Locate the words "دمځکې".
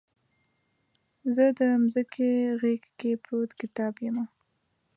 1.59-2.29